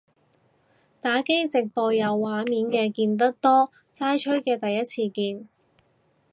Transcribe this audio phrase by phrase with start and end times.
[0.99, 5.47] 打機直播有畫面嘅見得多，齋吹嘅第一次見